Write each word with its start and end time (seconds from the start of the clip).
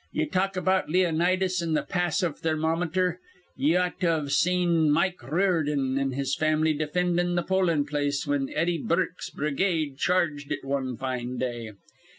Ye 0.11 0.25
talk 0.25 0.57
about 0.57 0.89
Leonidas 0.89 1.61
an' 1.61 1.75
th' 1.75 1.87
pass 1.87 2.23
iv 2.23 2.39
Thermometer. 2.39 3.19
Ye 3.55 3.75
ought 3.75 3.99
to've 3.99 4.31
seen 4.31 4.89
Mike 4.89 5.21
Riordan 5.21 5.99
an' 5.99 6.13
his 6.13 6.33
fam'ly 6.35 6.73
defindin' 6.73 7.37
th' 7.39 7.45
pollin' 7.47 7.85
place 7.85 8.23
whin 8.25 8.49
Eddie 8.55 8.81
Burke's 8.83 9.29
brigade 9.29 9.99
charged 9.99 10.51
it 10.51 10.65
wan 10.65 10.97
fine 10.97 11.37
day. 11.37 11.73